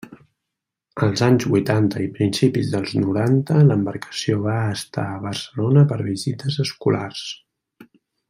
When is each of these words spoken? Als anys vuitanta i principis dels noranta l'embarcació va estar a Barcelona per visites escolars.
Als 1.07 1.21
anys 1.25 1.43
vuitanta 1.55 1.99
i 2.03 2.07
principis 2.15 2.71
dels 2.75 2.95
noranta 3.01 3.59
l'embarcació 3.67 4.39
va 4.47 4.57
estar 4.79 5.05
a 5.11 5.21
Barcelona 5.27 5.85
per 5.93 5.99
visites 6.09 6.57
escolars. 6.67 7.25